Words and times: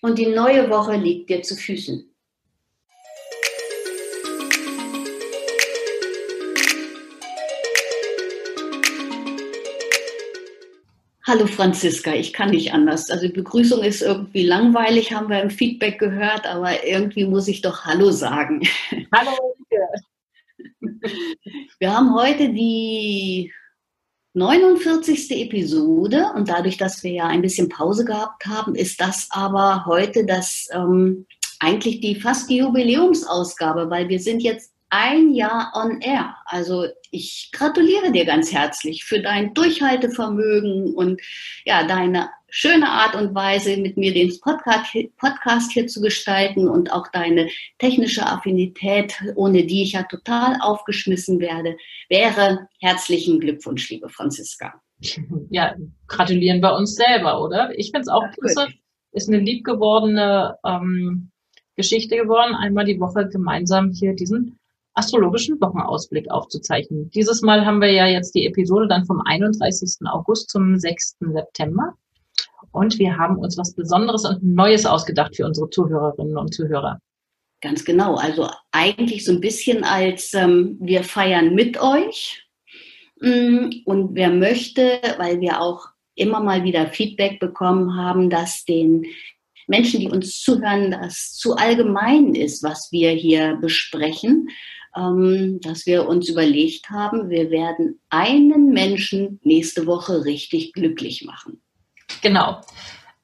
und 0.00 0.18
die 0.18 0.26
neue 0.26 0.70
Woche 0.70 0.96
liegt 0.96 1.30
dir 1.30 1.42
zu 1.42 1.56
Füßen. 1.56 2.06
Hallo 11.26 11.46
Franziska, 11.46 12.12
ich 12.12 12.32
kann 12.32 12.50
nicht 12.50 12.72
anders. 12.72 13.08
Also 13.08 13.28
die 13.28 13.32
Begrüßung 13.32 13.84
ist 13.84 14.02
irgendwie 14.02 14.44
langweilig, 14.44 15.12
haben 15.12 15.28
wir 15.28 15.40
im 15.40 15.50
Feedback 15.50 15.98
gehört, 15.98 16.44
aber 16.44 16.84
irgendwie 16.84 17.24
muss 17.24 17.46
ich 17.46 17.60
doch 17.60 17.84
Hallo 17.84 18.10
sagen. 18.10 18.66
Hallo. 19.14 19.54
Wir 21.78 21.94
haben 21.94 22.14
heute 22.14 22.52
die 22.52 23.52
49. 24.34 25.30
Episode 25.30 26.26
und 26.34 26.48
dadurch, 26.48 26.76
dass 26.76 27.02
wir 27.02 27.10
ja 27.10 27.26
ein 27.26 27.42
bisschen 27.42 27.68
Pause 27.68 28.04
gehabt 28.04 28.46
haben, 28.46 28.74
ist 28.74 29.00
das 29.00 29.28
aber 29.30 29.84
heute 29.86 30.24
das 30.24 30.68
ähm, 30.72 31.26
eigentlich 31.58 32.00
die 32.00 32.14
fast 32.14 32.48
die 32.48 32.58
Jubiläumsausgabe, 32.58 33.90
weil 33.90 34.08
wir 34.08 34.20
sind 34.20 34.42
jetzt 34.42 34.72
ein 34.88 35.32
Jahr 35.34 35.72
on 35.74 36.00
air. 36.00 36.36
Also 36.46 36.86
ich 37.10 37.50
gratuliere 37.52 38.12
dir 38.12 38.24
ganz 38.24 38.52
herzlich 38.52 39.04
für 39.04 39.20
dein 39.20 39.54
Durchhaltevermögen 39.54 40.94
und 40.94 41.20
ja, 41.64 41.86
deine 41.86 42.30
schöne 42.50 42.88
Art 42.88 43.14
und 43.14 43.34
Weise, 43.34 43.76
mit 43.76 43.96
mir 43.96 44.12
den 44.12 44.32
Podcast, 44.40 44.96
Podcast 45.16 45.72
hier 45.72 45.86
zu 45.86 46.00
gestalten 46.00 46.68
und 46.68 46.92
auch 46.92 47.08
deine 47.12 47.48
technische 47.78 48.26
Affinität, 48.26 49.14
ohne 49.36 49.64
die 49.64 49.82
ich 49.84 49.92
ja 49.92 50.02
total 50.02 50.56
aufgeschmissen 50.60 51.40
werde, 51.40 51.76
wäre. 52.08 52.68
Herzlichen 52.80 53.40
Glückwunsch, 53.40 53.88
liebe 53.90 54.08
Franziska. 54.08 54.80
Ja, 55.48 55.74
gratulieren 56.08 56.60
wir 56.60 56.74
uns 56.74 56.94
selber, 56.94 57.42
oder? 57.42 57.70
Ich 57.78 57.86
finde 57.86 58.02
es 58.02 58.08
auch 58.08 58.24
klasse. 58.32 58.68
Ist 59.12 59.28
eine 59.28 59.38
liebgewordene 59.38 60.56
ähm, 60.64 61.30
Geschichte 61.76 62.16
geworden, 62.16 62.54
einmal 62.54 62.84
die 62.84 63.00
Woche 63.00 63.26
gemeinsam 63.28 63.90
hier 63.90 64.14
diesen 64.14 64.58
astrologischen 64.94 65.60
Wochenausblick 65.60 66.30
aufzuzeichnen. 66.30 67.10
Dieses 67.10 67.42
Mal 67.42 67.64
haben 67.64 67.80
wir 67.80 67.90
ja 67.90 68.06
jetzt 68.06 68.34
die 68.34 68.46
Episode 68.46 68.88
dann 68.88 69.06
vom 69.06 69.20
31. 69.24 70.06
August 70.06 70.50
zum 70.50 70.76
6. 70.76 71.16
September. 71.20 71.94
Und 72.72 72.98
wir 72.98 73.16
haben 73.16 73.36
uns 73.36 73.58
was 73.58 73.74
Besonderes 73.74 74.24
und 74.24 74.42
Neues 74.42 74.86
ausgedacht 74.86 75.36
für 75.36 75.46
unsere 75.46 75.70
Zuhörerinnen 75.70 76.36
und 76.36 76.54
Zuhörer. 76.54 77.00
Ganz 77.60 77.84
genau. 77.84 78.14
Also 78.14 78.48
eigentlich 78.72 79.24
so 79.24 79.32
ein 79.32 79.40
bisschen 79.40 79.84
als 79.84 80.32
ähm, 80.34 80.78
wir 80.80 81.04
feiern 81.04 81.54
mit 81.54 81.80
euch. 81.80 82.46
Mm, 83.20 83.70
und 83.84 84.14
wer 84.14 84.30
möchte, 84.30 85.00
weil 85.18 85.40
wir 85.40 85.60
auch 85.60 85.88
immer 86.14 86.40
mal 86.40 86.64
wieder 86.64 86.86
Feedback 86.88 87.38
bekommen 87.38 87.96
haben, 87.96 88.30
dass 88.30 88.64
den 88.64 89.04
Menschen, 89.66 90.00
die 90.00 90.08
uns 90.08 90.40
zuhören, 90.40 90.90
das 90.90 91.34
zu 91.34 91.54
allgemein 91.56 92.34
ist, 92.34 92.62
was 92.62 92.88
wir 92.90 93.10
hier 93.10 93.58
besprechen, 93.60 94.48
ähm, 94.96 95.60
dass 95.60 95.86
wir 95.86 96.08
uns 96.08 96.28
überlegt 96.28 96.90
haben, 96.90 97.30
wir 97.30 97.50
werden 97.50 98.00
einen 98.08 98.70
Menschen 98.70 99.38
nächste 99.44 99.86
Woche 99.86 100.24
richtig 100.24 100.72
glücklich 100.72 101.24
machen. 101.24 101.62
Genau. 102.22 102.60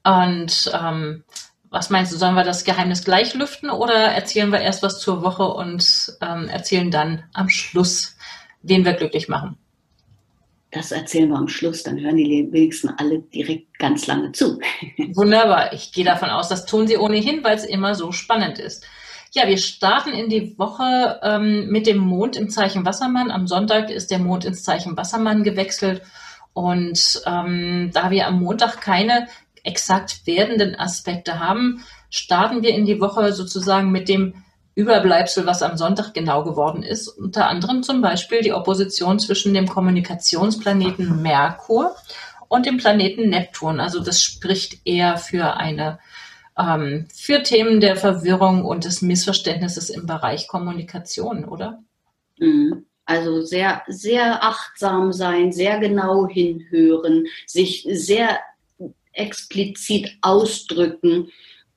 Und 0.04 0.70
ähm, 0.72 1.24
was 1.70 1.90
meinst 1.90 2.12
du, 2.12 2.16
sollen 2.16 2.34
wir 2.34 2.44
das 2.44 2.64
Geheimnis 2.64 3.04
gleich 3.04 3.34
lüften 3.34 3.70
oder 3.70 3.94
erzählen 3.94 4.50
wir 4.50 4.60
erst 4.60 4.82
was 4.82 5.00
zur 5.00 5.22
Woche 5.22 5.44
und 5.44 6.16
ähm, 6.20 6.48
erzählen 6.48 6.90
dann 6.90 7.24
am 7.34 7.48
Schluss, 7.48 8.16
wen 8.62 8.84
wir 8.84 8.94
glücklich 8.94 9.28
machen? 9.28 9.58
Das 10.70 10.92
erzählen 10.92 11.30
wir 11.30 11.36
am 11.36 11.48
Schluss, 11.48 11.82
dann 11.82 11.98
hören 11.98 12.16
die 12.16 12.48
wenigsten 12.50 12.90
alle 12.90 13.20
direkt 13.20 13.78
ganz 13.78 14.06
lange 14.06 14.32
zu. 14.32 14.58
Wunderbar. 15.14 15.72
Ich 15.72 15.92
gehe 15.92 16.04
davon 16.04 16.28
aus, 16.30 16.48
das 16.48 16.66
tun 16.66 16.86
sie 16.86 16.98
ohnehin, 16.98 17.42
weil 17.44 17.56
es 17.56 17.64
immer 17.64 17.94
so 17.94 18.12
spannend 18.12 18.58
ist. 18.58 18.84
Ja, 19.32 19.46
wir 19.48 19.58
starten 19.58 20.10
in 20.10 20.28
die 20.28 20.58
Woche 20.58 21.20
ähm, 21.22 21.68
mit 21.68 21.86
dem 21.86 21.98
Mond 21.98 22.36
im 22.36 22.48
Zeichen 22.48 22.84
Wassermann. 22.84 23.30
Am 23.30 23.46
Sonntag 23.46 23.90
ist 23.90 24.10
der 24.10 24.18
Mond 24.18 24.44
ins 24.44 24.62
Zeichen 24.62 24.96
Wassermann 24.96 25.42
gewechselt. 25.44 26.02
Und 26.56 27.20
ähm, 27.26 27.90
da 27.92 28.10
wir 28.10 28.26
am 28.26 28.40
Montag 28.40 28.80
keine 28.80 29.28
exakt 29.62 30.26
werdenden 30.26 30.74
Aspekte 30.74 31.38
haben, 31.38 31.84
starten 32.08 32.62
wir 32.62 32.70
in 32.70 32.86
die 32.86 32.98
Woche 32.98 33.34
sozusagen 33.34 33.90
mit 33.90 34.08
dem 34.08 34.42
Überbleibsel, 34.74 35.44
was 35.44 35.62
am 35.62 35.76
Sonntag 35.76 36.14
genau 36.14 36.44
geworden 36.44 36.82
ist. 36.82 37.08
Unter 37.08 37.48
anderem 37.48 37.82
zum 37.82 38.00
Beispiel 38.00 38.40
die 38.40 38.54
Opposition 38.54 39.18
zwischen 39.18 39.52
dem 39.52 39.68
Kommunikationsplaneten 39.68 41.20
Merkur 41.20 41.94
und 42.48 42.64
dem 42.64 42.78
Planeten 42.78 43.28
Neptun. 43.28 43.78
Also 43.78 44.00
das 44.00 44.22
spricht 44.22 44.78
eher 44.86 45.18
für 45.18 45.58
eine 45.58 45.98
ähm, 46.58 47.06
für 47.14 47.42
Themen 47.42 47.80
der 47.80 47.96
Verwirrung 47.96 48.64
und 48.64 48.86
des 48.86 49.02
Missverständnisses 49.02 49.90
im 49.90 50.06
Bereich 50.06 50.48
Kommunikation, 50.48 51.44
oder? 51.44 51.82
Also 53.06 53.40
sehr, 53.40 53.82
sehr 53.86 54.42
achtsam 54.42 55.12
sein, 55.12 55.52
sehr 55.52 55.78
genau 55.78 56.26
hinhören, 56.26 57.26
sich 57.46 57.86
sehr 57.88 58.40
explizit 59.12 60.18
ausdrücken, 60.22 61.30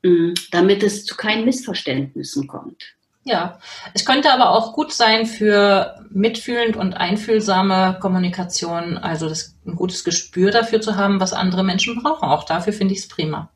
mm, 0.04 0.34
damit 0.52 0.84
es 0.84 1.06
zu 1.06 1.16
keinen 1.16 1.46
Missverständnissen 1.46 2.48
kommt. 2.48 2.84
Ja, 3.26 3.60
es 3.94 4.06
könnte 4.06 4.32
aber 4.32 4.50
auch 4.50 4.74
gut 4.74 4.92
sein 4.92 5.28
für 5.28 6.04
mitfühlend 6.10 6.76
und 6.76 6.94
einfühlsame 6.94 8.00
Kommunikation, 8.02 8.98
also 8.98 9.30
das, 9.30 9.56
ein 9.68 9.76
gutes 9.76 10.04
Gespür 10.04 10.50
dafür 10.50 10.82
zu 10.82 10.96
haben, 10.96 11.20
was 11.20 11.34
andere 11.34 11.64
Menschen 11.64 12.02
brauchen. 12.02 12.28
Auch 12.28 12.44
dafür 12.44 12.74
finde 12.74 12.96
ich 12.96 13.02
es 13.02 13.08
prima. 13.08 13.52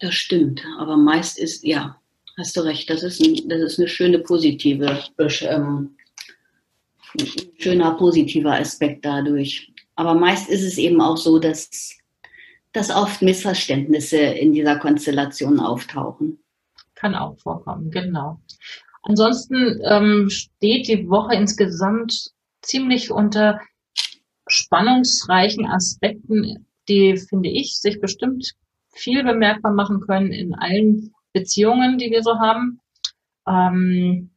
Das 0.00 0.14
stimmt, 0.14 0.62
aber 0.78 0.98
meist 0.98 1.38
ist, 1.38 1.64
ja, 1.64 1.96
hast 2.36 2.56
du 2.56 2.60
recht, 2.60 2.90
das 2.90 3.02
ist, 3.02 3.20
ein, 3.20 3.48
das 3.48 3.60
ist 3.60 3.78
eine 3.78 3.88
schöne 3.88 4.18
positive 4.18 5.02
ähm, 5.42 5.96
schöner 7.58 7.92
positiver 7.94 8.54
Aspekt 8.54 9.04
dadurch. 9.04 9.72
Aber 9.96 10.14
meist 10.14 10.48
ist 10.48 10.62
es 10.62 10.78
eben 10.78 11.00
auch 11.00 11.16
so, 11.16 11.38
dass, 11.38 11.98
dass 12.72 12.90
oft 12.90 13.22
Missverständnisse 13.22 14.18
in 14.18 14.52
dieser 14.52 14.78
Konstellation 14.78 15.60
auftauchen. 15.60 16.38
Kann 16.94 17.14
auch 17.14 17.38
vorkommen, 17.38 17.90
genau. 17.90 18.40
Ansonsten 19.02 19.80
ähm, 19.84 20.28
steht 20.30 20.88
die 20.88 21.08
Woche 21.08 21.34
insgesamt 21.34 22.30
ziemlich 22.62 23.10
unter 23.10 23.60
spannungsreichen 24.46 25.66
Aspekten, 25.66 26.66
die, 26.88 27.16
finde 27.16 27.48
ich, 27.48 27.78
sich 27.78 28.00
bestimmt 28.00 28.52
viel 28.92 29.22
bemerkbar 29.22 29.72
machen 29.72 30.00
können 30.00 30.32
in 30.32 30.54
allen 30.54 31.14
Beziehungen, 31.32 31.98
die 31.98 32.10
wir 32.10 32.22
so 32.22 32.38
haben. 32.38 32.80
Ähm, 33.46 34.29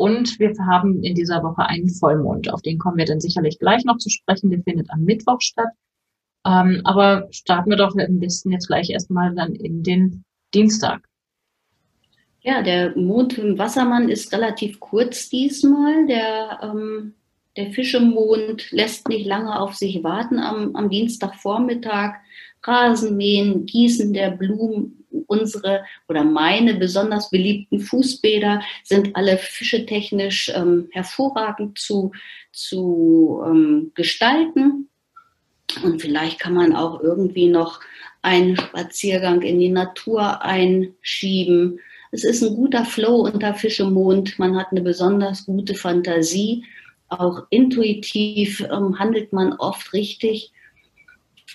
und 0.00 0.38
wir 0.38 0.54
haben 0.66 1.04
in 1.04 1.14
dieser 1.14 1.42
Woche 1.42 1.66
einen 1.66 1.90
Vollmond. 1.90 2.50
Auf 2.50 2.62
den 2.62 2.78
kommen 2.78 2.96
wir 2.96 3.04
dann 3.04 3.20
sicherlich 3.20 3.58
gleich 3.58 3.84
noch 3.84 3.98
zu 3.98 4.08
sprechen. 4.08 4.48
Der 4.48 4.62
findet 4.62 4.90
am 4.90 5.02
Mittwoch 5.02 5.42
statt. 5.42 5.68
Ähm, 6.46 6.80
aber 6.84 7.28
starten 7.32 7.68
wir 7.68 7.76
doch 7.76 7.94
am 7.94 8.18
besten 8.18 8.50
jetzt 8.50 8.66
gleich 8.66 8.88
erstmal 8.88 9.34
dann 9.34 9.54
in 9.54 9.82
den 9.82 10.24
Dienstag. 10.54 11.02
Ja, 12.40 12.62
der 12.62 12.96
Mond 12.96 13.36
im 13.36 13.58
Wassermann 13.58 14.08
ist 14.08 14.32
relativ 14.32 14.80
kurz 14.80 15.28
diesmal. 15.28 16.06
Der, 16.06 16.60
ähm, 16.62 17.12
der 17.58 17.70
Fischemond 17.70 18.70
lässt 18.70 19.06
nicht 19.06 19.26
lange 19.26 19.60
auf 19.60 19.74
sich 19.74 20.02
warten 20.02 20.38
am, 20.38 20.74
am 20.76 20.88
Dienstagvormittag. 20.88 22.14
Rasenmähen, 22.62 23.66
Gießen 23.66 24.12
der 24.12 24.30
Blumen, 24.32 25.00
unsere 25.26 25.84
oder 26.08 26.24
meine 26.24 26.74
besonders 26.74 27.30
beliebten 27.30 27.80
Fußbäder 27.80 28.62
sind 28.84 29.14
alle 29.16 29.38
fischetechnisch 29.38 30.52
ähm, 30.54 30.88
hervorragend 30.90 31.78
zu, 31.78 32.12
zu 32.52 33.42
ähm, 33.46 33.92
gestalten. 33.94 34.88
Und 35.84 36.02
vielleicht 36.02 36.40
kann 36.40 36.54
man 36.54 36.74
auch 36.74 37.00
irgendwie 37.00 37.48
noch 37.48 37.80
einen 38.22 38.56
Spaziergang 38.56 39.42
in 39.42 39.60
die 39.60 39.68
Natur 39.68 40.42
einschieben. 40.42 41.78
Es 42.10 42.24
ist 42.24 42.42
ein 42.42 42.56
guter 42.56 42.84
Flow 42.84 43.22
unter 43.22 43.54
Fischemond. 43.54 44.38
Man 44.38 44.56
hat 44.56 44.72
eine 44.72 44.82
besonders 44.82 45.46
gute 45.46 45.74
Fantasie. 45.74 46.64
Auch 47.08 47.44
intuitiv 47.50 48.60
ähm, 48.60 48.98
handelt 48.98 49.32
man 49.32 49.52
oft 49.54 49.92
richtig. 49.92 50.52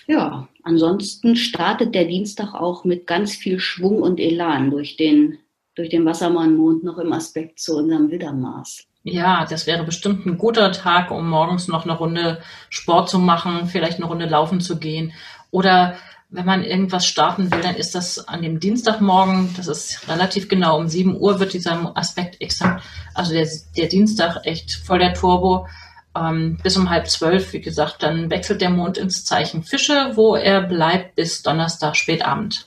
Ja, 0.06 0.48
ansonsten 0.62 1.36
startet 1.36 1.94
der 1.94 2.04
Dienstag 2.04 2.54
auch 2.54 2.84
mit 2.84 3.06
ganz 3.06 3.34
viel 3.34 3.58
Schwung 3.58 4.02
und 4.02 4.20
Elan 4.20 4.70
durch 4.70 4.96
den 4.96 5.38
durch 5.76 5.90
den 5.90 6.06
Wassermannmond 6.06 6.84
noch 6.84 6.98
im 6.98 7.12
Aspekt 7.12 7.60
zu 7.60 7.76
unserem 7.76 8.10
Widdermaß. 8.10 8.86
Ja, 9.02 9.46
das 9.48 9.66
wäre 9.66 9.84
bestimmt 9.84 10.26
ein 10.26 10.38
guter 10.38 10.72
Tag, 10.72 11.10
um 11.10 11.28
morgens 11.28 11.68
noch 11.68 11.84
eine 11.84 11.96
Runde 11.96 12.40
Sport 12.70 13.08
zu 13.08 13.18
machen, 13.18 13.66
vielleicht 13.66 13.98
eine 13.98 14.06
Runde 14.06 14.26
laufen 14.26 14.60
zu 14.60 14.78
gehen. 14.78 15.12
Oder 15.50 15.96
wenn 16.28 16.44
man 16.44 16.64
irgendwas 16.64 17.06
starten 17.06 17.52
will, 17.52 17.60
dann 17.60 17.76
ist 17.76 17.94
das 17.94 18.26
an 18.26 18.42
dem 18.42 18.58
Dienstagmorgen, 18.58 19.54
das 19.56 19.68
ist 19.68 20.08
relativ 20.08 20.48
genau, 20.48 20.78
um 20.78 20.88
7 20.88 21.16
Uhr 21.16 21.38
wird 21.38 21.52
dieser 21.52 21.96
Aspekt 21.96 22.40
exakt, 22.40 22.82
also 23.14 23.32
der, 23.32 23.46
der 23.76 23.86
Dienstag 23.86 24.44
echt 24.44 24.72
voll 24.72 24.98
der 24.98 25.14
Turbo. 25.14 25.68
Ähm, 26.16 26.58
bis 26.62 26.76
um 26.76 26.90
halb 26.90 27.08
zwölf, 27.08 27.52
wie 27.52 27.60
gesagt, 27.60 28.02
dann 28.02 28.30
wechselt 28.30 28.60
der 28.60 28.70
Mond 28.70 28.98
ins 28.98 29.24
Zeichen 29.24 29.62
Fische, 29.62 30.12
wo 30.14 30.36
er 30.36 30.62
bleibt 30.62 31.16
bis 31.16 31.42
Donnerstag 31.42 31.96
spätabend. 31.96 32.66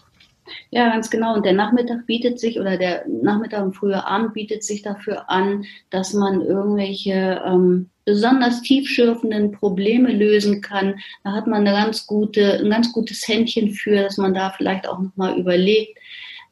Ja, 0.71 0.89
ganz 0.89 1.09
genau. 1.09 1.35
Und 1.35 1.45
der 1.45 1.53
Nachmittag 1.53 2.05
bietet 2.05 2.39
sich 2.39 2.59
oder 2.59 2.77
der 2.77 3.05
Nachmittag 3.07 3.63
und 3.63 3.75
frühe 3.75 4.05
Abend 4.05 4.33
bietet 4.33 4.63
sich 4.63 4.81
dafür 4.81 5.29
an, 5.29 5.65
dass 5.89 6.13
man 6.13 6.41
irgendwelche 6.41 7.41
ähm, 7.45 7.89
besonders 8.05 8.61
tiefschürfenden 8.61 9.51
Probleme 9.51 10.11
lösen 10.11 10.61
kann. 10.61 10.99
Da 11.23 11.33
hat 11.33 11.47
man 11.47 11.67
eine 11.67 11.71
ganz 11.71 12.05
gute, 12.05 12.59
ein 12.59 12.69
ganz 12.69 12.91
gutes 12.91 13.27
Händchen 13.27 13.71
für, 13.71 13.95
dass 14.03 14.17
man 14.17 14.33
da 14.33 14.51
vielleicht 14.51 14.87
auch 14.87 14.99
nochmal 14.99 15.39
überlegt, 15.39 15.97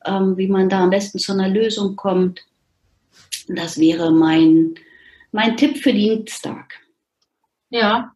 ähm, 0.05 0.37
wie 0.37 0.47
man 0.47 0.69
da 0.69 0.83
am 0.83 0.89
besten 0.89 1.19
zu 1.19 1.33
einer 1.33 1.49
Lösung 1.49 1.95
kommt. 1.95 2.43
Das 3.47 3.79
wäre 3.79 4.11
mein, 4.11 4.75
mein 5.31 5.57
Tipp 5.57 5.77
für 5.77 5.93
Dienstag. 5.93 6.73
Ja, 7.69 8.11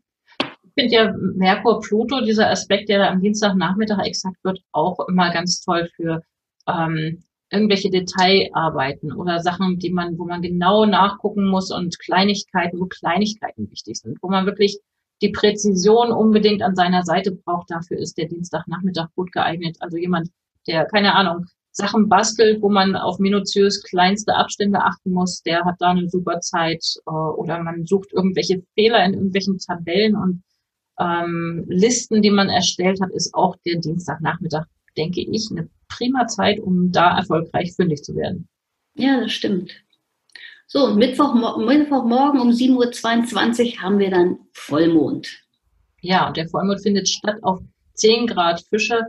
ich 0.63 0.71
finde 0.73 0.93
ja 0.95 1.13
Merkur-Pluto, 1.35 2.21
dieser 2.21 2.49
Aspekt, 2.49 2.89
der 2.89 2.99
da 2.99 3.09
am 3.09 3.21
Dienstagnachmittag 3.21 3.99
exakt 4.05 4.37
wird, 4.43 4.59
auch 4.71 4.99
immer 5.07 5.31
ganz 5.31 5.61
toll 5.61 5.89
für 5.95 6.21
ähm, 6.67 7.23
irgendwelche 7.51 7.89
Detailarbeiten 7.89 9.11
oder 9.11 9.39
Sachen, 9.39 9.77
die 9.77 9.91
man, 9.91 10.17
wo 10.17 10.25
man 10.25 10.41
genau 10.41 10.85
nachgucken 10.85 11.45
muss 11.45 11.71
und 11.71 11.99
Kleinigkeiten, 11.99 12.79
wo 12.79 12.85
Kleinigkeiten 12.85 13.69
wichtig 13.69 13.97
sind, 13.97 14.17
wo 14.21 14.29
man 14.29 14.45
wirklich 14.45 14.79
die 15.21 15.29
Präzision 15.29 16.11
unbedingt 16.11 16.63
an 16.63 16.75
seiner 16.75 17.03
Seite 17.03 17.31
braucht. 17.31 17.69
Dafür 17.69 17.97
ist 17.99 18.17
der 18.17 18.27
Dienstagnachmittag 18.27 19.09
gut 19.15 19.31
geeignet. 19.31 19.77
Also 19.81 19.97
jemand, 19.97 20.29
der, 20.67 20.85
keine 20.85 21.13
Ahnung, 21.13 21.45
Sachen 21.71 22.09
bastelt, 22.09 22.61
wo 22.61 22.69
man 22.69 22.95
auf 22.95 23.19
minutiös 23.19 23.81
kleinste 23.83 24.35
Abstände 24.35 24.79
achten 24.79 25.11
muss, 25.11 25.41
der 25.41 25.63
hat 25.63 25.75
da 25.79 25.91
eine 25.91 26.09
super 26.09 26.39
Zeit. 26.41 26.83
Äh, 27.07 27.11
oder 27.11 27.61
man 27.63 27.85
sucht 27.85 28.11
irgendwelche 28.13 28.63
Fehler 28.73 29.03
in 29.05 29.13
irgendwelchen 29.13 29.57
Tabellen 29.57 30.15
und 30.15 30.43
ähm, 30.99 31.65
Listen, 31.67 32.21
die 32.21 32.29
man 32.29 32.49
erstellt 32.49 33.01
hat, 33.01 33.11
ist 33.11 33.33
auch 33.33 33.55
der 33.65 33.77
Dienstagnachmittag, 33.77 34.65
denke 34.97 35.21
ich, 35.21 35.49
eine 35.51 35.69
prima 35.87 36.27
Zeit, 36.27 36.59
um 36.59 36.91
da 36.91 37.17
erfolgreich 37.17 37.73
fündig 37.75 38.03
zu 38.03 38.15
werden. 38.15 38.47
Ja, 38.95 39.21
das 39.21 39.31
stimmt. 39.31 39.71
So, 40.67 40.93
Mittwoch, 40.95 41.33
Mittwochmorgen 41.57 42.39
um 42.39 42.49
7.22 42.49 43.75
Uhr 43.75 43.81
haben 43.81 43.99
wir 43.99 44.09
dann 44.09 44.39
Vollmond. 44.53 45.29
Ja, 46.01 46.27
und 46.27 46.37
der 46.37 46.47
Vollmond 46.47 46.81
findet 46.81 47.09
statt 47.09 47.37
auf 47.41 47.59
10 47.95 48.27
Grad 48.27 48.63
Fische. 48.69 49.07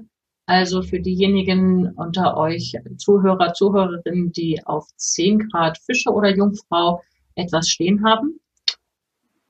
Also 0.53 0.83
für 0.83 1.01
diejenigen 1.01 1.89
unter 1.97 2.37
euch 2.37 2.77
Zuhörer, 2.99 3.55
Zuhörerinnen, 3.55 4.33
die 4.33 4.61
auf 4.67 4.87
10 4.97 5.49
Grad 5.49 5.79
Fische 5.79 6.11
oder 6.11 6.29
Jungfrau 6.29 7.01
etwas 7.37 7.71
stehen 7.71 8.05
haben, 8.05 8.39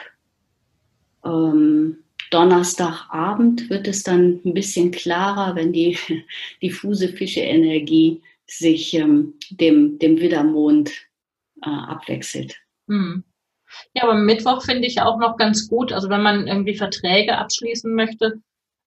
ähm, 1.25 1.99
Donnerstagabend 2.31 3.71
wird 3.71 3.87
es 3.87 4.03
dann 4.03 4.41
ein 4.45 4.55
bisschen 4.55 4.91
klarer, 4.91 5.55
wenn 5.55 5.73
die 5.73 5.97
diffuse 6.63 7.09
Fische-Energie 7.09 8.23
sich 8.47 8.95
ähm, 8.95 9.35
dem, 9.51 9.99
dem 9.99 10.21
Widdermond 10.21 10.91
äh, 11.63 11.69
abwechselt. 11.69 12.57
Hm. 12.89 13.25
Ja, 13.95 14.05
aber 14.05 14.15
Mittwoch 14.15 14.63
finde 14.63 14.87
ich 14.87 15.01
auch 15.01 15.19
noch 15.19 15.37
ganz 15.37 15.69
gut. 15.69 15.93
Also 15.93 16.09
wenn 16.09 16.23
man 16.23 16.47
irgendwie 16.47 16.77
Verträge 16.77 17.37
abschließen 17.39 17.93
möchte, 17.95 18.41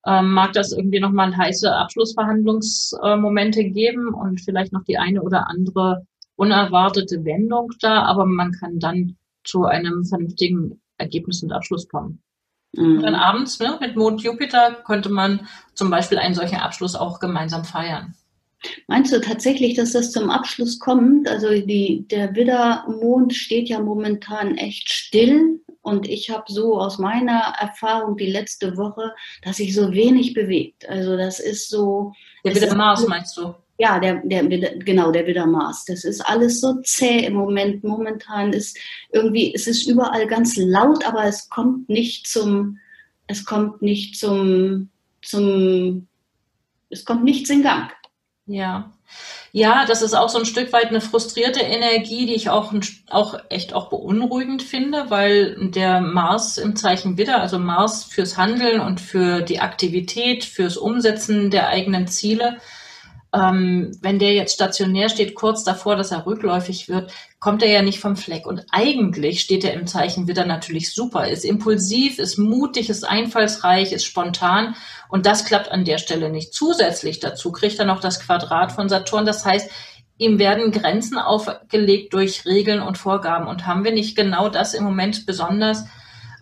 ähm, 0.05 0.31
mag 0.31 0.53
das 0.53 0.71
irgendwie 0.71 0.99
nochmal 0.99 1.35
heiße 1.35 1.73
Abschlussverhandlungsmomente 1.73 3.61
äh, 3.61 3.69
geben 3.69 4.13
und 4.13 4.39
vielleicht 4.39 4.71
noch 4.71 4.83
die 4.85 4.97
eine 4.97 5.21
oder 5.21 5.49
andere 5.49 6.05
unerwartete 6.35 7.25
Wendung 7.25 7.71
da, 7.81 8.03
aber 8.03 8.25
man 8.25 8.53
kann 8.53 8.79
dann 8.79 9.17
zu 9.43 9.65
einem 9.65 10.05
vernünftigen 10.05 10.81
Ergebnis 10.97 11.43
und 11.43 11.51
Abschluss 11.51 11.89
kommen. 11.89 12.23
Mhm. 12.73 12.97
Und 12.97 13.01
dann 13.01 13.15
abends 13.15 13.59
ne, 13.59 13.77
mit 13.81 13.97
Mond 13.97 14.21
Jupiter 14.23 14.77
könnte 14.85 15.09
man 15.09 15.47
zum 15.73 15.89
Beispiel 15.89 16.17
einen 16.17 16.35
solchen 16.35 16.59
Abschluss 16.59 16.95
auch 16.95 17.19
gemeinsam 17.19 17.65
feiern. 17.65 18.15
Meinst 18.87 19.13
du 19.13 19.21
tatsächlich, 19.21 19.75
dass 19.75 19.93
das 19.93 20.11
zum 20.11 20.29
Abschluss 20.29 20.79
kommt? 20.79 21.27
Also 21.27 21.49
die, 21.49 22.05
der 22.09 22.35
Widdermond 22.35 23.33
steht 23.33 23.69
ja 23.69 23.79
momentan 23.79 24.57
echt 24.57 24.89
still 24.89 25.61
und 25.81 26.07
ich 26.07 26.29
habe 26.29 26.43
so 26.47 26.79
aus 26.79 26.99
meiner 26.99 27.55
Erfahrung 27.59 28.17
die 28.17 28.29
letzte 28.29 28.77
Woche, 28.77 29.13
dass 29.43 29.57
sich 29.57 29.73
so 29.73 29.93
wenig 29.93 30.33
bewegt. 30.33 30.87
Also 30.89 31.17
das 31.17 31.39
ist 31.39 31.69
so. 31.69 32.13
Der 32.45 32.55
Widdermars 32.55 33.07
meinst 33.07 33.37
du? 33.37 33.55
Ja, 33.77 33.97
der, 33.97 34.21
der, 34.25 34.43
genau, 34.79 35.11
der 35.11 35.25
Widdermaß. 35.25 35.85
Das 35.85 36.03
ist 36.03 36.19
alles 36.21 36.59
so 36.59 36.81
zäh 36.81 37.25
im 37.25 37.33
Moment. 37.33 37.83
Momentan 37.85 38.51
ist 38.51 38.77
irgendwie, 39.13 39.53
es 39.55 39.67
ist 39.67 39.87
überall 39.87 40.27
ganz 40.27 40.57
laut, 40.57 41.05
aber 41.05 41.23
es 41.23 41.49
kommt 41.49 41.87
nicht 41.87 42.27
zum, 42.27 42.77
es 43.27 43.45
kommt 43.45 43.81
nicht 43.81 44.17
zum, 44.17 44.89
zum, 45.21 46.07
es 46.89 47.05
kommt 47.05 47.23
nichts 47.23 47.49
in 47.49 47.63
Gang. 47.63 47.89
Ja. 48.49 48.91
Ja, 49.51 49.85
das 49.85 50.01
ist 50.01 50.13
auch 50.13 50.29
so 50.29 50.39
ein 50.39 50.45
Stück 50.45 50.73
weit 50.73 50.87
eine 50.87 51.01
frustrierte 51.01 51.61
Energie, 51.61 52.27
die 52.27 52.35
ich 52.35 52.49
auch, 52.49 52.73
auch 53.09 53.39
echt 53.49 53.73
auch 53.73 53.89
beunruhigend 53.89 54.61
finde, 54.61 55.09
weil 55.09 55.69
der 55.69 56.01
Mars 56.01 56.57
im 56.57 56.75
Zeichen 56.75 57.17
Widder, 57.17 57.41
also 57.41 57.57
Mars 57.57 58.03
fürs 58.03 58.37
Handeln 58.37 58.79
und 58.79 59.01
für 59.01 59.41
die 59.41 59.59
Aktivität, 59.59 60.45
fürs 60.45 60.77
Umsetzen 60.77 61.49
der 61.49 61.67
eigenen 61.67 62.07
Ziele, 62.07 62.57
ähm, 63.31 63.91
wenn 64.01 64.17
der 64.17 64.33
jetzt 64.33 64.55
stationär 64.55 65.07
steht, 65.09 65.35
kurz 65.35 65.63
davor, 65.63 65.95
dass 65.95 66.11
er 66.11 66.25
rückläufig 66.25 66.89
wird, 66.89 67.11
kommt 67.39 67.61
er 67.61 67.69
ja 67.69 67.81
nicht 67.83 67.99
vom 67.99 68.15
Fleck. 68.15 68.47
Und 68.47 68.65
eigentlich 68.71 69.41
steht 69.41 69.63
er 69.63 69.73
im 69.73 69.85
Zeichen 69.85 70.27
Widder 70.27 70.45
natürlich 70.45 70.93
super, 70.93 71.27
ist 71.27 71.45
impulsiv, 71.45 72.17
ist 72.17 72.37
mutig, 72.37 72.89
ist 72.89 73.07
einfallsreich, 73.07 73.91
ist 73.91 74.05
spontan. 74.05 74.75
Und 75.09 75.27
das 75.27 75.45
klappt 75.45 75.71
an 75.71 75.85
der 75.85 75.99
Stelle 75.99 76.31
nicht. 76.31 76.53
Zusätzlich 76.53 77.19
dazu 77.19 77.51
kriegt 77.51 77.77
er 77.77 77.85
noch 77.85 77.99
das 77.99 78.19
Quadrat 78.19 78.71
von 78.71 78.89
Saturn. 78.89 79.25
Das 79.25 79.45
heißt, 79.45 79.69
ihm 80.17 80.39
werden 80.39 80.71
Grenzen 80.71 81.19
aufgelegt 81.19 82.13
durch 82.13 82.45
Regeln 82.45 82.81
und 82.81 82.97
Vorgaben. 82.97 83.47
Und 83.47 83.67
haben 83.67 83.83
wir 83.83 83.91
nicht 83.91 84.17
genau 84.17 84.49
das 84.49 84.73
im 84.73 84.83
Moment 84.83 85.27
besonders? 85.27 85.85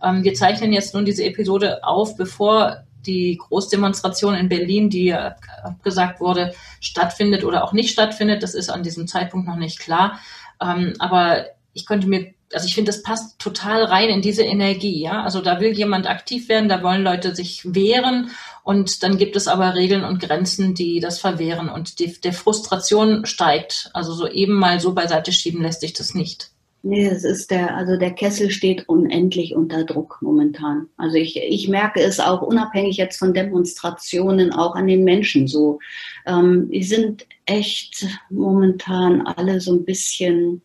Ähm, 0.02 0.24
wir 0.24 0.36
zeichnen 0.36 0.72
jetzt 0.72 0.94
nun 0.94 1.04
diese 1.04 1.26
Episode 1.26 1.84
auf, 1.84 2.16
bevor 2.16 2.87
die 3.08 3.38
Großdemonstration 3.38 4.36
in 4.36 4.50
Berlin, 4.50 4.90
die 4.90 5.14
abgesagt 5.14 6.20
wurde, 6.20 6.54
stattfindet 6.80 7.44
oder 7.44 7.64
auch 7.64 7.74
nicht 7.74 7.92
stattfindet. 7.92 8.44
Das 8.44 8.54
ist 8.54 8.70
an 8.70 8.84
diesem 8.84 9.08
Zeitpunkt 9.08 9.48
noch 9.48 9.56
nicht 9.56 9.80
klar. 9.80 10.20
Ähm, 10.62 10.94
aber 11.00 11.46
ich 11.74 11.86
könnte 11.86 12.08
mir, 12.08 12.34
also 12.54 12.68
ich 12.68 12.76
finde, 12.76 12.92
das 12.92 13.04
passt 13.04 13.40
total 13.40 13.84
rein 13.84 14.10
in 14.10 14.22
diese 14.22 14.44
Energie. 14.44 15.02
Ja, 15.02 15.24
also 15.24 15.42
da 15.42 15.60
will 15.60 15.74
jemand 15.74 16.08
aktiv 16.08 16.50
werden, 16.50 16.70
da 16.70 16.84
wollen 16.84 17.04
Leute 17.04 17.36
sich 17.36 17.74
wehren 17.74 18.32
und 18.64 19.04
dann 19.04 19.18
gibt 19.18 19.36
es 19.36 19.48
aber 19.48 19.76
Regeln 19.76 20.04
und 20.04 20.20
Grenzen, 20.20 20.74
die 20.74 21.00
das 21.00 21.20
verwehren 21.20 21.70
und 21.70 22.00
die, 22.00 22.20
der 22.20 22.34
Frustration 22.34 23.26
steigt. 23.26 23.90
Also 23.94 24.14
so 24.14 24.28
eben 24.28 24.54
mal 24.54 24.80
so 24.80 24.94
beiseite 24.94 25.32
schieben 25.32 25.62
lässt 25.62 25.82
sich 25.82 25.94
das 25.94 26.14
nicht. 26.14 26.52
Nee, 26.88 27.06
es 27.06 27.26
ist 27.26 27.52
der, 27.52 27.76
also 27.76 27.98
der 27.98 28.12
Kessel 28.12 28.50
steht 28.50 28.88
unendlich 28.88 29.54
unter 29.54 29.84
Druck 29.84 30.20
momentan. 30.22 30.88
Also 30.96 31.18
ich, 31.18 31.36
ich 31.36 31.68
merke 31.68 32.00
es 32.00 32.22
auch 32.22 32.42
unabhängig 32.42 32.96
jetzt 32.96 33.18
von 33.18 33.34
Demonstrationen 33.34 34.54
auch 34.54 34.74
an 34.74 34.88
den 34.88 35.04
Menschen 35.04 35.50
so. 35.50 35.80
Ähm, 36.26 36.70
die 36.72 36.84
sind 36.84 37.28
echt 37.46 38.08
momentan 38.30 39.28
alle 39.28 39.60
so 39.60 39.74
ein 39.74 39.84
bisschen, 39.84 40.62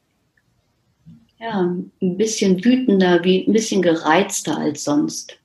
ja, 1.40 1.62
ein 1.62 2.16
bisschen 2.16 2.64
wütender, 2.64 3.24
wie 3.24 3.44
ein 3.44 3.52
bisschen 3.52 3.82
gereizter 3.82 4.56
als 4.56 4.84
sonst. 4.84 5.40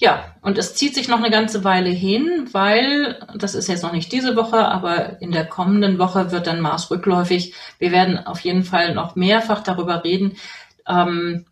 Ja, 0.00 0.36
und 0.42 0.58
es 0.58 0.76
zieht 0.76 0.94
sich 0.94 1.08
noch 1.08 1.18
eine 1.18 1.30
ganze 1.30 1.64
Weile 1.64 1.90
hin, 1.90 2.48
weil, 2.52 3.18
das 3.34 3.56
ist 3.56 3.66
jetzt 3.66 3.82
noch 3.82 3.90
nicht 3.90 4.12
diese 4.12 4.36
Woche, 4.36 4.58
aber 4.58 5.20
in 5.20 5.32
der 5.32 5.44
kommenden 5.44 5.98
Woche 5.98 6.30
wird 6.30 6.46
dann 6.46 6.60
Mars 6.60 6.88
rückläufig. 6.92 7.52
Wir 7.80 7.90
werden 7.90 8.16
auf 8.16 8.38
jeden 8.40 8.62
Fall 8.62 8.94
noch 8.94 9.16
mehrfach 9.16 9.60
darüber 9.60 10.04
reden. 10.04 10.36
Ähm, 10.86 11.46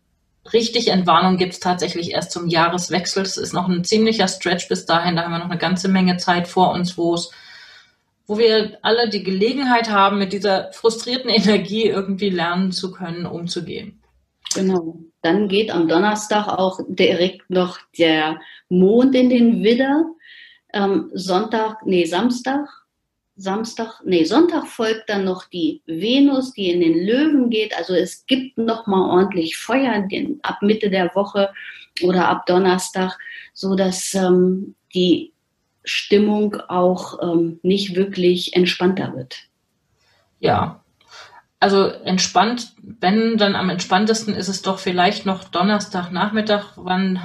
richtig 0.53 0.87
Entwarnung 0.87 1.35
gibt 1.35 1.53
es 1.53 1.59
tatsächlich 1.59 2.11
erst 2.11 2.31
zum 2.31 2.47
Jahreswechsel. 2.47 3.23
Es 3.23 3.35
ist 3.35 3.51
noch 3.51 3.67
ein 3.67 3.83
ziemlicher 3.83 4.29
Stretch 4.29 4.69
bis 4.69 4.85
dahin. 4.85 5.17
Da 5.17 5.23
haben 5.23 5.33
wir 5.33 5.39
noch 5.39 5.49
eine 5.49 5.57
ganze 5.57 5.89
Menge 5.89 6.15
Zeit 6.15 6.47
vor 6.47 6.71
uns, 6.71 6.97
wo 6.97 7.15
es 7.15 7.31
wo 8.27 8.37
wir 8.37 8.77
alle 8.81 9.09
die 9.09 9.23
Gelegenheit 9.23 9.89
haben, 9.89 10.19
mit 10.19 10.31
dieser 10.31 10.71
frustrierten 10.71 11.29
Energie 11.29 11.87
irgendwie 11.87 12.29
lernen 12.29 12.71
zu 12.71 12.91
können, 12.93 13.25
umzugehen. 13.25 14.01
Genau. 14.53 14.99
Dann 15.21 15.47
geht 15.47 15.71
am 15.71 15.87
Donnerstag 15.87 16.47
auch 16.47 16.79
direkt 16.87 17.49
noch 17.49 17.79
der 17.97 18.39
Mond 18.69 19.15
in 19.15 19.29
den 19.29 19.63
Widder. 19.63 20.05
Ähm, 20.73 21.09
Sonntag, 21.13 21.85
nee, 21.85 22.05
Samstag, 22.05 22.67
Samstag, 23.35 24.01
nee, 24.03 24.23
Sonntag 24.23 24.65
folgt 24.67 25.09
dann 25.09 25.25
noch 25.25 25.45
die 25.45 25.81
Venus, 25.85 26.53
die 26.53 26.71
in 26.71 26.81
den 26.81 27.05
Löwen 27.05 27.49
geht. 27.49 27.77
Also 27.77 27.93
es 27.93 28.25
gibt 28.25 28.57
noch 28.57 28.87
mal 28.87 29.09
ordentlich 29.09 29.57
Feuer 29.57 30.01
den, 30.11 30.39
ab 30.43 30.57
Mitte 30.61 30.89
der 30.89 31.13
Woche 31.13 31.51
oder 32.03 32.27
ab 32.27 32.45
Donnerstag, 32.45 33.17
so 33.53 33.75
dass 33.75 34.13
ähm, 34.13 34.75
die 34.93 35.33
Stimmung 35.83 36.55
auch 36.67 37.21
ähm, 37.21 37.59
nicht 37.63 37.95
wirklich 37.95 38.55
entspannter 38.55 39.15
wird. 39.15 39.35
Ja, 40.39 40.83
also 41.59 41.87
entspannt, 41.87 42.73
wenn 42.81 43.37
dann 43.37 43.55
am 43.55 43.69
entspanntesten 43.69 44.35
ist 44.35 44.47
es 44.47 44.61
doch 44.61 44.77
vielleicht 44.77 45.25
noch 45.25 45.45
Donnerstagnachmittag. 45.45 46.73
Wann 46.75 47.19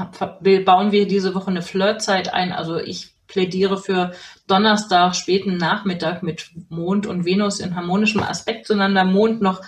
bauen 0.64 0.92
wir 0.92 1.06
diese 1.06 1.34
Woche 1.34 1.50
eine 1.50 1.62
Flirtzeit 1.62 2.32
ein? 2.32 2.52
Also 2.52 2.78
ich 2.78 3.12
plädiere 3.26 3.78
für 3.78 4.12
Donnerstag, 4.46 5.14
späten 5.14 5.56
Nachmittag 5.58 6.22
mit 6.22 6.50
Mond 6.70 7.06
und 7.06 7.24
Venus 7.24 7.60
in 7.60 7.76
harmonischem 7.76 8.22
Aspekt 8.22 8.66
zueinander. 8.66 9.04
Mond 9.04 9.42
noch 9.42 9.60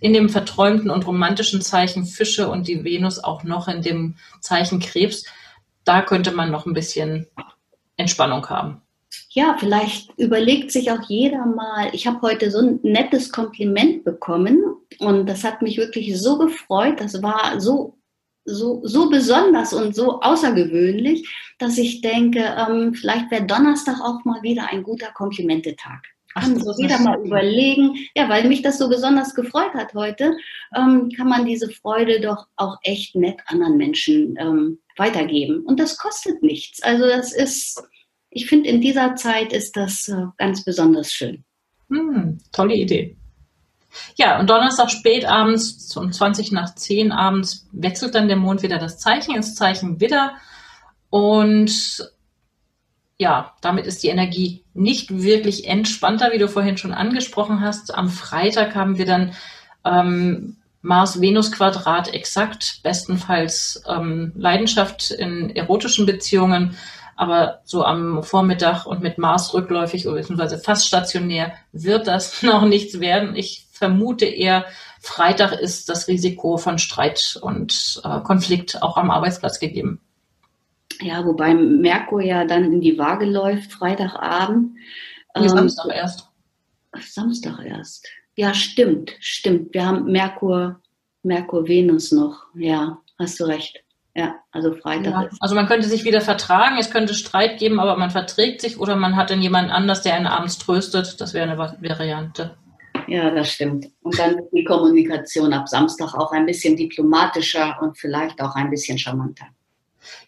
in 0.00 0.12
dem 0.12 0.28
verträumten 0.28 0.90
und 0.90 1.06
romantischen 1.06 1.60
Zeichen 1.60 2.04
Fische 2.04 2.48
und 2.48 2.68
die 2.68 2.84
Venus 2.84 3.22
auch 3.22 3.42
noch 3.42 3.66
in 3.66 3.82
dem 3.82 4.16
Zeichen 4.40 4.78
Krebs. 4.78 5.24
Da 5.84 6.00
könnte 6.02 6.32
man 6.32 6.50
noch 6.50 6.66
ein 6.66 6.74
bisschen 6.74 7.26
Entspannung 7.96 8.48
haben 8.48 8.82
ja, 9.34 9.56
vielleicht 9.58 10.10
überlegt 10.18 10.70
sich 10.70 10.90
auch 10.90 11.08
jeder 11.08 11.46
mal, 11.46 11.88
ich 11.92 12.06
habe 12.06 12.20
heute 12.20 12.50
so 12.50 12.58
ein 12.58 12.80
nettes 12.82 13.32
Kompliment 13.32 14.04
bekommen 14.04 14.62
und 14.98 15.26
das 15.26 15.42
hat 15.42 15.62
mich 15.62 15.78
wirklich 15.78 16.20
so 16.20 16.36
gefreut, 16.36 17.00
das 17.00 17.22
war 17.22 17.58
so, 17.58 17.96
so, 18.44 18.80
so 18.84 19.08
besonders 19.08 19.72
und 19.72 19.94
so 19.94 20.20
außergewöhnlich, 20.20 21.26
dass 21.58 21.78
ich 21.78 22.02
denke, 22.02 22.40
ähm, 22.40 22.92
vielleicht 22.92 23.30
wäre 23.30 23.46
Donnerstag 23.46 24.00
auch 24.02 24.22
mal 24.24 24.42
wieder 24.42 24.70
ein 24.70 24.82
guter 24.82 25.10
Komplimentetag. 25.12 26.02
Kann 26.34 26.58
so 26.58 26.72
jeder 26.78 26.98
mal 26.98 27.20
überlegen, 27.24 27.94
ja, 28.14 28.28
weil 28.28 28.48
mich 28.48 28.62
das 28.62 28.78
so 28.78 28.88
besonders 28.88 29.34
gefreut 29.34 29.74
hat 29.74 29.92
heute, 29.94 30.34
ähm, 30.74 31.10
kann 31.14 31.28
man 31.28 31.44
diese 31.44 31.68
Freude 31.70 32.20
doch 32.20 32.46
auch 32.56 32.78
echt 32.82 33.14
nett 33.14 33.36
anderen 33.46 33.76
Menschen 33.76 34.36
ähm, 34.38 34.78
weitergeben. 34.96 35.62
Und 35.64 35.78
das 35.78 35.98
kostet 35.98 36.42
nichts. 36.42 36.82
Also 36.82 37.06
das 37.06 37.32
ist, 37.34 37.82
ich 38.34 38.46
finde, 38.46 38.68
in 38.68 38.80
dieser 38.80 39.14
Zeit 39.14 39.52
ist 39.52 39.76
das 39.76 40.08
äh, 40.08 40.26
ganz 40.38 40.64
besonders 40.64 41.12
schön. 41.12 41.44
Hm, 41.88 42.38
tolle 42.50 42.74
Idee. 42.74 43.16
Ja, 44.16 44.40
und 44.40 44.48
Donnerstag 44.48 44.90
spät 44.90 45.26
abends, 45.26 45.94
um 45.96 46.10
20 46.10 46.50
nach 46.50 46.74
10 46.74 47.12
abends, 47.12 47.68
wechselt 47.72 48.14
dann 48.14 48.28
der 48.28 48.38
Mond 48.38 48.62
wieder 48.62 48.78
das 48.78 48.98
Zeichen 48.98 49.34
ins 49.34 49.54
Zeichen 49.54 50.00
Widder. 50.00 50.32
Und 51.10 52.10
ja, 53.18 53.52
damit 53.60 53.86
ist 53.86 54.02
die 54.02 54.08
Energie 54.08 54.64
nicht 54.72 55.22
wirklich 55.22 55.68
entspannter, 55.68 56.32
wie 56.32 56.38
du 56.38 56.48
vorhin 56.48 56.78
schon 56.78 56.94
angesprochen 56.94 57.60
hast. 57.60 57.94
Am 57.94 58.08
Freitag 58.08 58.74
haben 58.74 58.96
wir 58.96 59.04
dann 59.04 59.34
ähm, 59.84 60.56
Mars-Venus-Quadrat 60.80 62.14
exakt, 62.14 62.80
bestenfalls 62.82 63.82
ähm, 63.86 64.32
Leidenschaft 64.34 65.10
in 65.10 65.54
erotischen 65.54 66.06
Beziehungen 66.06 66.76
aber 67.16 67.60
so 67.64 67.84
am 67.84 68.22
Vormittag 68.22 68.86
und 68.86 69.02
mit 69.02 69.18
Mars 69.18 69.54
rückläufig 69.54 70.06
oder 70.06 70.16
beziehungsweise 70.16 70.58
fast 70.58 70.86
stationär 70.86 71.52
wird 71.72 72.06
das 72.06 72.42
noch 72.42 72.64
nichts 72.64 73.00
werden. 73.00 73.36
Ich 73.36 73.66
vermute 73.70 74.24
eher, 74.24 74.64
Freitag 75.00 75.52
ist 75.52 75.88
das 75.88 76.08
Risiko 76.08 76.56
von 76.56 76.78
Streit 76.78 77.38
und 77.42 78.00
äh, 78.04 78.20
Konflikt 78.20 78.82
auch 78.82 78.96
am 78.96 79.10
Arbeitsplatz 79.10 79.58
gegeben. 79.58 80.00
Ja, 81.00 81.24
wobei 81.24 81.54
Merkur 81.54 82.22
ja 82.22 82.44
dann 82.44 82.64
in 82.64 82.80
die 82.80 82.98
Waage 82.98 83.26
läuft, 83.26 83.72
Freitagabend. 83.72 84.76
Ähm, 85.34 85.48
Samstag 85.48 85.94
erst. 85.94 86.28
Samstag 87.00 87.64
erst. 87.64 88.06
Ja, 88.36 88.54
stimmt, 88.54 89.12
stimmt. 89.20 89.74
Wir 89.74 89.86
haben 89.86 90.04
Merkur, 90.10 90.80
Merkur, 91.22 91.66
Venus 91.66 92.12
noch. 92.12 92.46
Ja, 92.54 92.98
hast 93.18 93.40
du 93.40 93.44
recht. 93.44 93.82
Ja, 94.14 94.34
also 94.50 94.74
Freitag 94.74 95.12
ja, 95.12 95.22
ist. 95.22 95.40
Also 95.40 95.54
man 95.54 95.66
könnte 95.66 95.88
sich 95.88 96.04
wieder 96.04 96.20
vertragen, 96.20 96.76
es 96.78 96.90
könnte 96.90 97.14
Streit 97.14 97.58
geben, 97.58 97.80
aber 97.80 97.96
man 97.96 98.10
verträgt 98.10 98.60
sich 98.60 98.78
oder 98.78 98.94
man 98.94 99.16
hat 99.16 99.30
dann 99.30 99.40
jemanden 99.40 99.70
anders, 99.70 100.02
der 100.02 100.14
einen 100.14 100.26
abends 100.26 100.58
tröstet. 100.58 101.20
Das 101.20 101.32
wäre 101.32 101.48
eine 101.48 101.58
Variante. 101.58 102.56
Ja, 103.08 103.30
das 103.30 103.50
stimmt. 103.50 103.86
Und 104.02 104.18
dann 104.18 104.36
die 104.52 104.64
Kommunikation 104.64 105.52
ab 105.54 105.68
Samstag 105.68 106.14
auch 106.14 106.32
ein 106.32 106.46
bisschen 106.46 106.76
diplomatischer 106.76 107.78
und 107.80 107.98
vielleicht 107.98 108.40
auch 108.42 108.54
ein 108.54 108.70
bisschen 108.70 108.98
charmanter. 108.98 109.46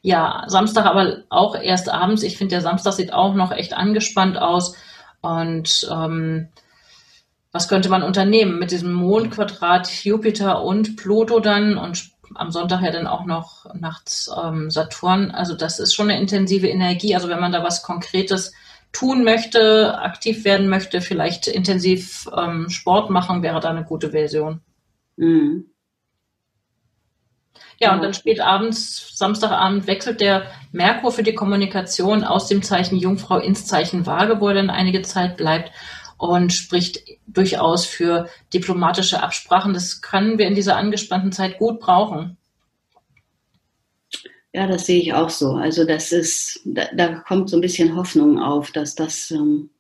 Ja, 0.03 0.45
Samstag 0.47 0.87
aber 0.87 1.25
auch 1.29 1.55
erst 1.55 1.89
abends. 1.91 2.23
Ich 2.23 2.39
finde, 2.39 2.55
der 2.55 2.63
Samstag 2.63 2.93
sieht 2.93 3.13
auch 3.13 3.35
noch 3.35 3.53
echt 3.53 3.75
angespannt 3.75 4.39
aus. 4.39 4.77
Und 5.21 5.89
ähm, 5.91 6.49
was 7.53 7.69
könnte 7.69 7.89
man 7.89 8.03
unternehmen 8.03 8.59
mit 8.59 8.71
diesem 8.71 8.93
Mondquadrat 8.93 10.05
Jupiter 10.05 10.63
und 10.63 10.97
Pluto 10.97 11.41
dann 11.41 11.77
und 11.77 12.14
am 12.35 12.51
Sonntag 12.51 12.83
ja 12.83 12.91
dann 12.91 13.07
auch 13.07 13.25
noch 13.25 13.73
nachts 13.75 14.31
ähm, 14.43 14.71
Saturn. 14.71 15.31
Also 15.31 15.55
das 15.55 15.79
ist 15.79 15.95
schon 15.95 16.11
eine 16.11 16.21
intensive 16.21 16.69
Energie. 16.69 17.15
Also 17.15 17.29
wenn 17.29 17.41
man 17.41 17.53
da 17.53 17.63
was 17.63 17.83
Konkretes 17.83 18.53
tun 18.93 19.25
möchte, 19.25 19.99
aktiv 19.99 20.45
werden 20.45 20.69
möchte, 20.69 21.01
vielleicht 21.01 21.47
intensiv 21.47 22.29
ähm, 22.37 22.71
Sport 22.71 23.11
machen, 23.11 23.43
wäre 23.43 23.61
da 23.61 23.71
eine 23.71 23.85
gute 23.85 24.11
Version. 24.11 24.61
Mhm. 25.17 25.67
Ja, 27.81 27.93
und 27.93 28.03
dann 28.03 28.15
spät 28.15 28.41
abends, 28.41 29.11
Samstagabend, 29.19 29.87
wechselt 29.87 30.21
der 30.21 30.47
Merkur 30.73 31.11
für 31.11 31.25
die 31.25 31.35
Kommunikation 31.35 32.25
aus 32.25 32.47
dem 32.47 32.63
Zeichen 32.63 32.97
Jungfrau 32.97 33.39
ins 33.39 33.67
Zeichen 33.67 34.07
Waage, 34.07 34.41
wo 34.41 34.49
er 34.49 34.55
dann 34.55 34.71
einige 34.71 35.03
Zeit 35.03 35.37
bleibt 35.37 35.73
und 36.29 36.53
spricht 36.53 37.03
durchaus 37.27 37.87
für 37.87 38.29
diplomatische 38.53 39.23
Absprachen. 39.23 39.75
Das 39.75 40.03
können 40.03 40.39
wir 40.39 40.47
in 40.47 40.55
dieser 40.55 40.77
angespannten 40.77 41.33
Zeit 41.33 41.59
gut 41.59 41.81
brauchen. 41.81 42.37
Ja, 44.53 44.69
das 44.69 44.87
sehe 44.87 45.01
ich 45.01 45.13
auch 45.13 45.31
so. 45.31 45.55
Also 45.55 45.85
das 45.85 46.13
ist, 46.13 46.61
da, 46.65 46.85
da 46.95 47.17
kommt 47.21 47.51
so 47.51 47.57
ein 47.57 47.61
bisschen 47.61 47.97
Hoffnung 47.97 48.39
auf, 48.39 48.71
dass 48.71 48.95
das, 48.95 49.33
ähm, 49.33 49.71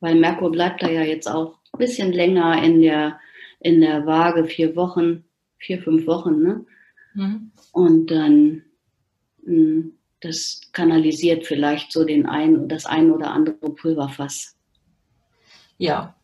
weil 0.00 0.14
Merkur 0.14 0.50
bleibt 0.50 0.82
da 0.82 0.88
ja 0.88 1.02
jetzt 1.02 1.28
auch 1.28 1.58
ein 1.72 1.78
bisschen 1.78 2.12
länger 2.12 2.62
in 2.62 2.80
der, 2.80 3.20
in 3.60 3.80
der 3.82 4.06
Waage, 4.06 4.46
vier 4.46 4.74
Wochen, 4.74 5.24
vier, 5.58 5.82
fünf 5.82 6.06
Wochen, 6.06 6.42
ne? 6.42 6.64
Mhm. 7.14 7.52
Und 7.72 8.10
dann, 8.10 8.62
mh, 9.44 9.54
hm, 9.54 9.92
das 10.20 10.60
kanalisiert 10.72 11.46
vielleicht 11.46 11.92
so 11.92 12.04
den 12.04 12.26
ein, 12.26 12.68
das 12.68 12.86
ein 12.86 13.10
oder 13.10 13.32
andere 13.32 13.70
Pulverfass. 13.70 14.56
Ja. 15.82 16.14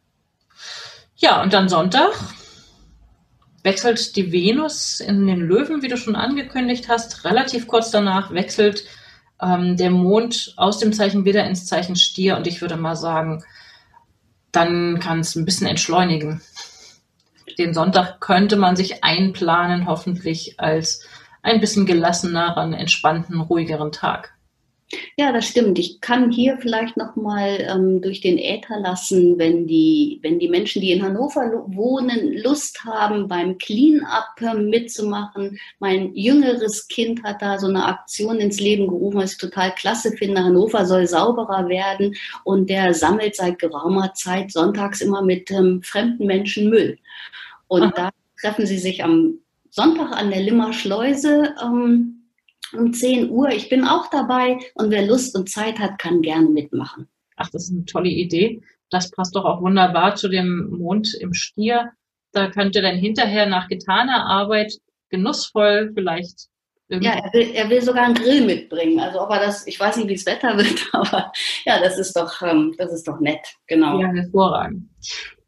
Ja, 1.16 1.42
und 1.42 1.52
dann 1.52 1.68
Sonntag. 1.68 2.12
wechselt 3.64 4.14
die 4.14 4.30
Venus 4.30 5.00
in 5.00 5.26
den 5.26 5.40
Löwen, 5.40 5.82
wie 5.82 5.88
du 5.88 5.96
schon 5.96 6.14
angekündigt 6.14 6.88
hast. 6.88 7.24
Relativ 7.24 7.66
kurz 7.66 7.90
danach 7.90 8.32
wechselt 8.32 8.84
ähm, 9.42 9.76
der 9.76 9.90
Mond 9.90 10.54
aus 10.56 10.78
dem 10.78 10.92
Zeichen 10.92 11.24
wieder 11.24 11.44
ins 11.44 11.66
Zeichen 11.66 11.96
Stier 11.96 12.36
und 12.36 12.46
ich 12.46 12.60
würde 12.60 12.76
mal 12.76 12.94
sagen, 12.94 13.42
dann 14.52 15.00
kann 15.00 15.20
es 15.20 15.34
ein 15.34 15.44
bisschen 15.44 15.66
entschleunigen. 15.66 16.40
Den 17.58 17.74
Sonntag 17.74 18.20
könnte 18.20 18.54
man 18.54 18.76
sich 18.76 19.02
einplanen, 19.02 19.88
hoffentlich 19.88 20.60
als 20.60 21.04
ein 21.42 21.58
bisschen 21.58 21.84
gelasseneren, 21.84 22.74
entspannten, 22.74 23.40
ruhigeren 23.40 23.90
Tag. 23.90 24.37
Ja, 25.18 25.32
das 25.32 25.46
stimmt. 25.46 25.78
Ich 25.78 26.00
kann 26.00 26.30
hier 26.30 26.56
vielleicht 26.58 26.96
noch 26.96 27.14
mal 27.14 27.58
ähm, 27.60 28.00
durch 28.00 28.22
den 28.22 28.38
Äther 28.38 28.80
lassen, 28.80 29.38
wenn 29.38 29.66
die, 29.66 30.18
wenn 30.22 30.38
die 30.38 30.48
Menschen, 30.48 30.80
die 30.80 30.92
in 30.92 31.02
Hannover 31.02 31.64
wohnen, 31.66 32.32
Lust 32.42 32.84
haben, 32.84 33.28
beim 33.28 33.58
Clean-up 33.58 34.40
ähm, 34.40 34.70
mitzumachen. 34.70 35.58
Mein 35.78 36.14
jüngeres 36.14 36.88
Kind 36.88 37.22
hat 37.22 37.42
da 37.42 37.58
so 37.58 37.66
eine 37.66 37.84
Aktion 37.84 38.38
ins 38.38 38.60
Leben 38.60 38.88
gerufen, 38.88 39.18
was 39.18 39.32
ich 39.32 39.38
total 39.38 39.74
klasse 39.74 40.12
finde. 40.12 40.42
Hannover 40.42 40.86
soll 40.86 41.06
sauberer 41.06 41.68
werden 41.68 42.16
und 42.44 42.70
der 42.70 42.94
sammelt 42.94 43.36
seit 43.36 43.58
geraumer 43.58 44.14
Zeit 44.14 44.52
sonntags 44.52 45.02
immer 45.02 45.20
mit 45.20 45.50
ähm, 45.50 45.82
fremden 45.82 46.24
Menschen 46.24 46.70
Müll. 46.70 46.98
Und 47.66 47.82
Aha. 47.82 47.92
da 47.94 48.10
treffen 48.40 48.64
sie 48.64 48.78
sich 48.78 49.04
am 49.04 49.38
Sonntag 49.68 50.12
an 50.12 50.30
der 50.30 50.40
Limmer 50.40 50.72
Schleuse. 50.72 51.54
Ähm, 51.62 52.17
um 52.72 52.92
10 52.92 53.30
Uhr. 53.30 53.48
Ich 53.50 53.68
bin 53.68 53.84
auch 53.84 54.10
dabei 54.10 54.58
und 54.74 54.90
wer 54.90 55.06
Lust 55.06 55.36
und 55.36 55.48
Zeit 55.48 55.78
hat, 55.78 55.98
kann 55.98 56.22
gerne 56.22 56.48
mitmachen. 56.48 57.08
Ach, 57.36 57.48
das 57.50 57.64
ist 57.64 57.72
eine 57.72 57.84
tolle 57.84 58.10
Idee. 58.10 58.62
Das 58.90 59.10
passt 59.10 59.36
doch 59.36 59.44
auch 59.44 59.60
wunderbar 59.62 60.14
zu 60.16 60.28
dem 60.28 60.70
Mond 60.70 61.14
im 61.14 61.34
Stier. 61.34 61.92
Da 62.32 62.50
könnte 62.50 62.82
dann 62.82 62.96
hinterher 62.96 63.46
nach 63.46 63.68
getaner 63.68 64.26
Arbeit 64.26 64.74
genussvoll 65.10 65.92
vielleicht 65.94 66.48
ja, 66.88 67.12
er 67.12 67.32
will, 67.32 67.50
er 67.54 67.68
will 67.68 67.82
sogar 67.82 68.04
einen 68.04 68.14
Grill 68.14 68.44
mitbringen. 68.46 68.98
Also 68.98 69.20
ob 69.20 69.30
er 69.30 69.40
das, 69.40 69.66
ich 69.66 69.78
weiß 69.78 69.96
nicht, 69.96 70.08
wie 70.08 70.14
das 70.14 70.26
Wetter 70.26 70.56
wird, 70.56 70.88
aber 70.92 71.32
ja, 71.64 71.80
das 71.80 71.98
ist 71.98 72.16
doch, 72.16 72.40
ähm, 72.42 72.74
das 72.78 72.92
ist 72.92 73.06
doch 73.06 73.20
nett, 73.20 73.56
genau. 73.66 74.00
Ja, 74.00 74.08
hervorragend. 74.08 74.88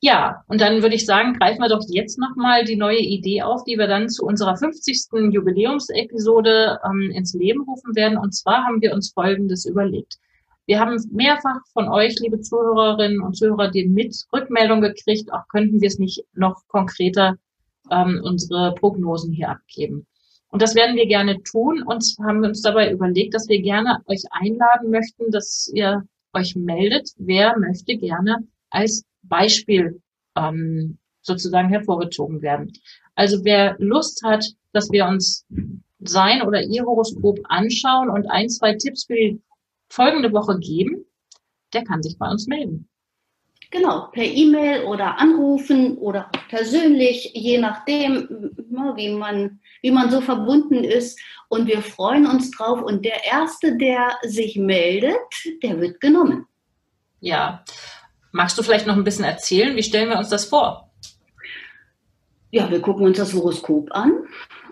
Ja, 0.02 0.44
und 0.48 0.60
dann 0.60 0.80
würde 0.80 0.94
ich 0.94 1.04
sagen, 1.04 1.34
greifen 1.34 1.60
wir 1.60 1.68
doch 1.68 1.84
jetzt 1.88 2.18
nochmal 2.18 2.64
die 2.64 2.76
neue 2.76 3.00
Idee 3.00 3.42
auf, 3.42 3.64
die 3.64 3.76
wir 3.76 3.86
dann 3.86 4.08
zu 4.08 4.24
unserer 4.24 4.56
50. 4.56 5.08
Jubiläumsepisode 5.30 6.78
ähm, 6.84 7.10
ins 7.14 7.34
Leben 7.34 7.62
rufen 7.64 7.94
werden. 7.94 8.16
Und 8.16 8.34
zwar 8.34 8.64
haben 8.64 8.80
wir 8.80 8.94
uns 8.94 9.12
Folgendes 9.12 9.66
überlegt. 9.66 10.16
Wir 10.64 10.80
haben 10.80 10.96
mehrfach 11.12 11.60
von 11.72 11.88
euch, 11.88 12.18
liebe 12.20 12.40
Zuhörerinnen 12.40 13.20
und 13.20 13.36
Zuhörer, 13.36 13.70
die 13.70 13.88
mit 13.88 14.14
Rückmeldung 14.32 14.80
gekriegt, 14.80 15.32
auch 15.32 15.46
könnten 15.48 15.80
wir 15.80 15.88
es 15.88 15.98
nicht 15.98 16.24
noch 16.32 16.62
konkreter 16.68 17.36
ähm, 17.90 18.20
unsere 18.22 18.74
Prognosen 18.76 19.32
hier 19.32 19.50
abgeben. 19.50 20.06
Und 20.50 20.62
das 20.62 20.74
werden 20.74 20.96
wir 20.96 21.06
gerne 21.06 21.42
tun 21.42 21.82
und 21.82 22.04
haben 22.22 22.44
uns 22.44 22.60
dabei 22.62 22.90
überlegt, 22.90 23.34
dass 23.34 23.48
wir 23.48 23.62
gerne 23.62 24.02
euch 24.06 24.22
einladen 24.30 24.90
möchten, 24.90 25.30
dass 25.30 25.70
ihr 25.72 26.04
euch 26.32 26.56
meldet, 26.56 27.10
wer 27.16 27.56
möchte 27.58 27.96
gerne 27.96 28.46
als 28.70 29.04
Beispiel 29.22 30.00
ähm, 30.36 30.98
sozusagen 31.22 31.68
hervorgezogen 31.68 32.42
werden. 32.42 32.72
Also 33.14 33.44
wer 33.44 33.76
Lust 33.78 34.22
hat, 34.24 34.44
dass 34.72 34.90
wir 34.90 35.06
uns 35.06 35.46
sein 36.00 36.42
oder 36.42 36.62
ihr 36.62 36.84
Horoskop 36.84 37.38
anschauen 37.44 38.10
und 38.10 38.26
ein, 38.30 38.48
zwei 38.48 38.74
Tipps 38.74 39.04
für 39.04 39.14
die 39.14 39.42
folgende 39.88 40.32
Woche 40.32 40.58
geben, 40.58 41.04
der 41.72 41.84
kann 41.84 42.02
sich 42.02 42.18
bei 42.18 42.28
uns 42.30 42.46
melden. 42.46 42.88
Genau, 43.70 44.08
per 44.12 44.24
E-Mail 44.24 44.84
oder 44.84 45.18
anrufen 45.18 45.96
oder 45.98 46.28
persönlich, 46.48 47.30
je 47.34 47.58
nachdem, 47.58 48.50
ne, 48.68 48.92
wie 48.96 49.10
man, 49.10 49.60
wie 49.80 49.92
man 49.92 50.10
so 50.10 50.20
verbunden 50.20 50.82
ist. 50.82 51.20
Und 51.48 51.68
wir 51.68 51.82
freuen 51.82 52.26
uns 52.26 52.50
drauf. 52.50 52.82
Und 52.82 53.04
der 53.04 53.24
Erste, 53.24 53.76
der 53.76 54.16
sich 54.22 54.56
meldet, 54.56 55.14
der 55.62 55.80
wird 55.80 56.00
genommen. 56.00 56.46
Ja, 57.20 57.64
Magst 58.32 58.56
du 58.58 58.62
vielleicht 58.62 58.86
noch 58.86 58.96
ein 58.96 59.04
bisschen 59.04 59.24
erzählen? 59.24 59.76
Wie 59.76 59.82
stellen 59.82 60.08
wir 60.08 60.18
uns 60.18 60.28
das 60.28 60.44
vor? 60.44 60.90
Ja, 62.50 62.70
wir 62.70 62.80
gucken 62.80 63.06
uns 63.06 63.18
das 63.18 63.34
Horoskop 63.34 63.90
an 63.92 64.12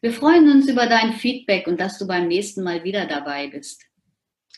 Wir 0.02 0.12
freuen 0.12 0.52
uns 0.52 0.68
über 0.68 0.86
dein 0.88 1.14
Feedback 1.14 1.68
und 1.68 1.80
dass 1.80 1.98
du 1.98 2.06
beim 2.06 2.28
nächsten 2.28 2.64
Mal 2.64 2.84
wieder 2.84 3.06
dabei 3.06 3.48
bist. 3.48 3.84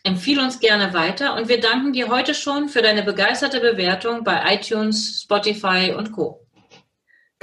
Empfehle 0.04 0.44
uns 0.44 0.60
gerne 0.60 0.94
weiter 0.94 1.36
und 1.36 1.50
wir 1.50 1.60
danken 1.60 1.94
dir 1.94 2.10
heute 2.10 2.34
schon 2.34 2.70
für 2.70 2.82
deine 2.82 3.04
begeisterte 3.04 3.60
Bewertung 3.60 4.24
bei 4.24 4.56
iTunes, 4.56 5.22
Spotify 5.24 5.94
und 5.98 6.12
Co. 6.12 6.45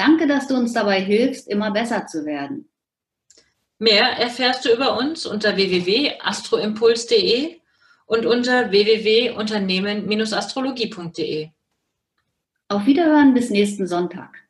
Danke, 0.04 0.26
dass 0.26 0.48
du 0.48 0.56
uns 0.56 0.72
dabei 0.72 1.00
hilfst, 1.00 1.46
immer 1.46 1.70
besser 1.70 2.08
zu 2.08 2.26
werden. 2.26 2.68
Mehr 3.78 4.18
erfährst 4.18 4.64
du 4.64 4.74
über 4.74 4.98
uns 4.98 5.26
unter 5.26 5.54
www.astroimpuls.de 5.54 7.60
und 8.06 8.26
unter 8.26 8.72
www.unternehmen-astrologie.de. 8.72 11.50
Auf 12.66 12.84
Wiederhören 12.84 13.32
bis 13.32 13.50
nächsten 13.50 13.86
Sonntag. 13.86 14.41